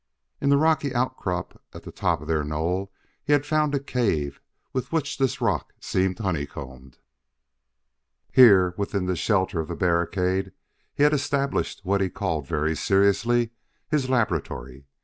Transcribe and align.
In 0.41 0.49
the 0.49 0.57
rocky 0.57 0.95
outcrop 0.95 1.61
at 1.75 1.83
the 1.83 1.91
top 1.91 2.21
of 2.21 2.27
their 2.27 2.43
knoll 2.43 2.91
he 3.23 3.33
had 3.33 3.45
found 3.45 3.75
a 3.75 3.79
cave 3.79 4.41
with 4.73 4.91
which 4.91 5.19
this 5.19 5.39
rock 5.39 5.73
seemed 5.79 6.17
honeycombed. 6.17 6.97
Here, 8.31 8.73
within 8.77 9.05
the 9.05 9.15
shelter 9.15 9.59
of 9.59 9.67
the 9.67 9.75
barricade, 9.75 10.53
he 10.95 11.03
had 11.03 11.13
established 11.13 11.81
what 11.85 12.01
he 12.01 12.09
called 12.09 12.47
very 12.47 12.75
seriously 12.75 13.51
his 13.89 14.09
"laboratory." 14.09 14.87